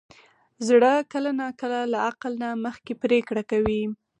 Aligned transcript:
زړه 0.67 0.93
کله 1.11 1.29
ناکله 1.41 1.79
له 1.93 1.97
عقل 2.07 2.33
نه 2.43 2.49
مخکې 2.65 2.93
پرېکړه 3.03 3.43
کوي. 3.51 3.83